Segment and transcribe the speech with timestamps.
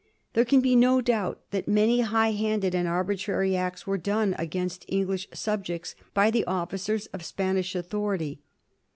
[0.33, 4.83] There can be no doubt that many high handed and arbitrary acts were done against
[4.87, 8.41] English subjects by the officers of Spanish authority.